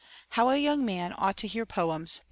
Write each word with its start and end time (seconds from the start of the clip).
282. 0.33 0.41
HOW 0.41 0.49
A 0.49 0.57
YOUNG 0.79 0.83
MAN 0.85 1.13
OUGHT 1.19 1.37
TO 1.37 1.47
HEAR 1.47 1.65
POEMS. 1.67 2.19